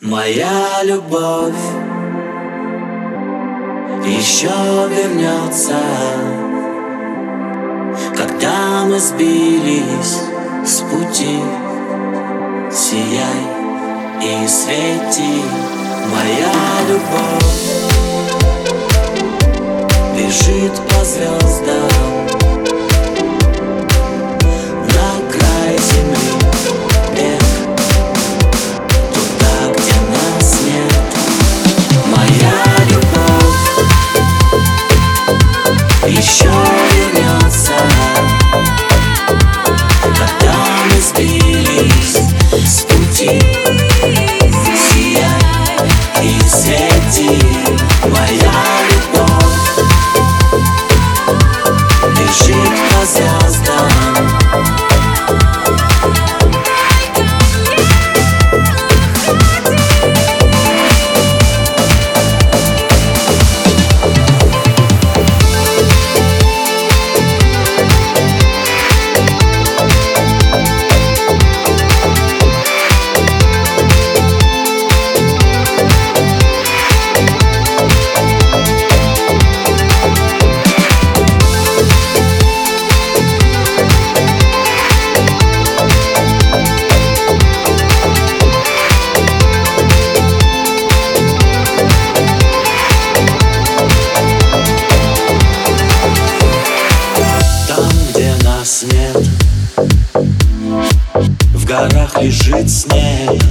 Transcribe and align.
Моя 0.00 0.84
любовь 0.84 1.54
еще 4.06 4.48
вернется, 4.88 5.74
когда 8.16 8.84
мы 8.84 9.00
сбились 9.00 10.20
с 10.64 10.82
пути. 10.82 11.40
Сияй 12.70 13.42
и 14.22 14.46
свети, 14.46 15.42
моя 16.12 16.52
любовь 16.88 17.77
cause 52.98 53.20
I 53.20 53.64
done 53.64 54.37
лежит 102.20 102.68
снег, 102.68 103.42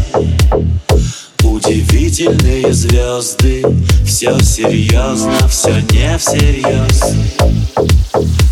Удивительные 1.43 2.73
звезды. 2.73 3.63
Все 4.05 4.37
серьезно, 4.39 5.35
все 5.49 5.79
не 5.91 6.17
всерьез 6.17 7.15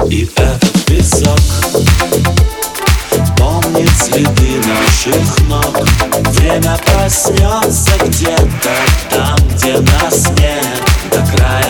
И 0.09 0.29
этот 0.35 0.85
песок 0.85 1.39
Помнит 3.37 3.89
следы 3.97 4.61
наших 4.67 5.39
ног. 5.47 5.77
Время 6.33 6.77
проснется 6.85 7.91
где-то 8.05 8.75
там, 9.09 9.37
где 9.55 9.79
нас 9.79 10.27
нет. 10.37 10.81
До 11.11 11.35
края 11.35 11.64